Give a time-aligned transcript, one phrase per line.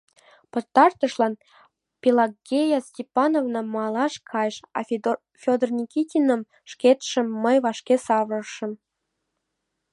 [0.51, 1.33] Пытартышлан
[2.01, 4.79] Пелагея Степановна малаш кайыш, а
[5.41, 8.71] Фёдор Никитиным шкетшым мый вашке савырышым.